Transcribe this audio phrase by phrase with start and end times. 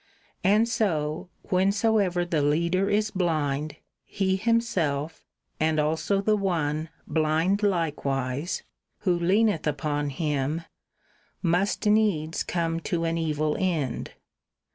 [0.43, 5.23] And ■'' so, whensoever the leader is blind, he himself,
[5.59, 8.63] and also the one, blind likewise,
[9.01, 10.63] who] leaneth upon him,
[11.43, 14.13] must needs come to an evil end.